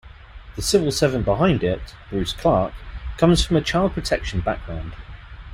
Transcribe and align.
The 0.55 0.63
civil 0.63 0.89
servant 0.91 1.25
behind 1.25 1.63
it, 1.63 1.93
Bruce 2.09 2.33
Clark, 2.33 2.73
comes 3.17 3.45
from 3.45 3.57
a 3.57 3.61
child 3.61 3.93
protection 3.93 4.41
background. 4.41 4.93